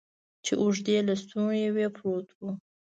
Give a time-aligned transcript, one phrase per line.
[0.45, 2.41] چې اوږدې لستوڼي یې وې، پروت و.